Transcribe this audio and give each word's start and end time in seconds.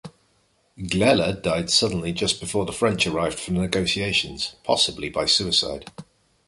Glele 0.79 1.31
died 1.43 1.69
suddenly 1.69 2.11
just 2.11 2.39
before 2.39 2.65
the 2.65 2.73
French 2.73 3.05
arrived 3.05 3.37
for 3.37 3.51
negotiations, 3.51 4.55
possibly 4.63 5.09
by 5.09 5.27
suicide. 5.27 5.91